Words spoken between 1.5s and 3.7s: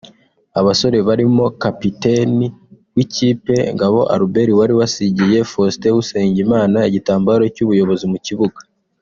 Kapiteni w’ikipe